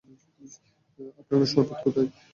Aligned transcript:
আপনার 1.19 1.49
শরবত 1.51 1.79
কোথায়? 1.83 2.09